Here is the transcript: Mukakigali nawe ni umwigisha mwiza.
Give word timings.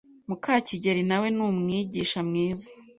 Mukakigali 0.29 1.01
nawe 1.09 1.27
ni 1.35 1.41
umwigisha 1.47 2.19
mwiza. 2.27 2.67